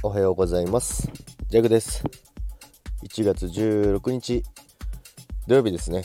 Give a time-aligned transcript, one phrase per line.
[0.00, 1.10] おはようございます。
[1.48, 2.04] ジャグです。
[3.02, 4.44] 1月16日
[5.48, 6.04] 土曜日ですね。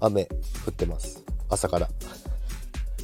[0.00, 1.24] 雨降ってます。
[1.50, 1.88] 朝から。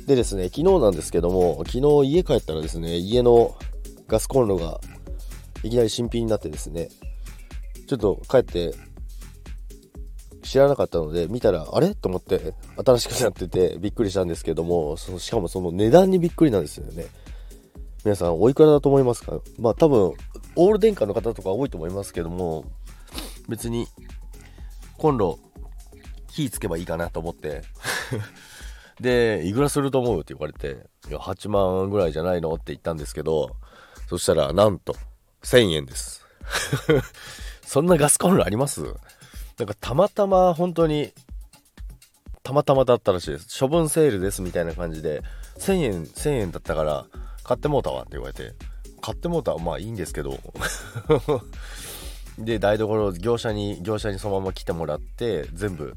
[0.06, 3.56] でですね昨日なんですけども昨日家帰ったらですね家の
[4.06, 4.80] ガスコンロが
[5.64, 6.88] いきなり新品になってですね
[7.88, 8.72] ちょっと帰って
[10.44, 11.96] 知らなかったので見たらあれ？
[11.96, 17.06] と思って新しくなっててびっくりしたんですけどもそのしかもその値段にびっくりなんですよね。
[18.04, 19.40] 皆さんおいくらだと思いますか？
[19.58, 20.12] まあ多分
[20.56, 22.64] オール電化の方とか多いと思いますけども
[23.48, 23.86] 別に
[24.98, 25.38] コンロ
[26.28, 27.62] 火つけばいいかなと思って。
[29.00, 33.56] でいくらすると思うって言われていや8万ぐらいじゃないのって言ったんですけど
[34.08, 34.94] そしたらなんと
[35.42, 36.24] 1000円です。
[37.66, 38.82] そんなガスコンロあります？
[39.58, 41.12] なんかたまたま本当に
[42.44, 43.58] たまたまだったらしいです。
[43.58, 45.22] 処分セールですみたいな感じで
[45.58, 47.06] 1000円1000円だったから
[47.52, 48.54] 買ってもうたわって言われて
[49.02, 50.38] 買ってもうたまあいいんですけど。
[52.38, 55.94] で台所業者に業者にそのまま来てもらって全部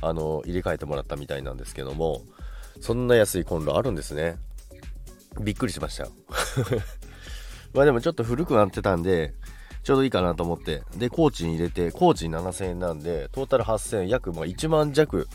[0.00, 2.22] あの入れ替えてもらったみたいなんですけども
[2.80, 4.36] そんな安いコンロあるんですね。
[5.40, 6.04] びっくりしました。
[6.06, 6.10] よ
[7.72, 9.32] まあでもちょっと古くなってたんで
[9.84, 10.82] ちょうどいいかなと思って。
[10.96, 15.28] でコーチに入れてコーチ7000円なんでトータル8000円約ま1万弱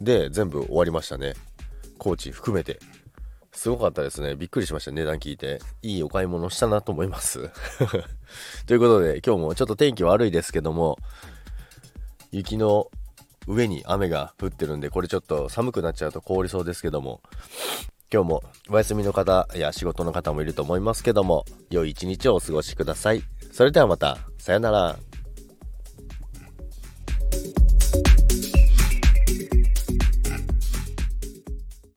[0.00, 1.34] で全部終わりましたね。
[1.98, 2.80] コーチ含めて。
[3.54, 4.34] すごかったですね。
[4.34, 4.90] びっくりしました。
[4.90, 5.60] 値段聞いて。
[5.82, 7.50] いいお買い物したなと思います。
[8.66, 10.98] ということで、今日もちょっと天気悪いですけども、
[12.32, 12.90] 雪の
[13.46, 17.22] 上に雨が降ってるんで、これちょっと寒くなっちゃうと凍りそうですけども、
[18.12, 23.22] 今日もお休みの方や仕事の方もいると思いますけども、良い一日をお過ごしください。
[23.52, 25.13] それではまた、さよなら。